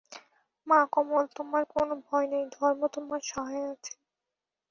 [0.67, 3.97] মা কমল, তোমার কোনো ভয় নাই, ধর্ম তোমার সহায় আছেন।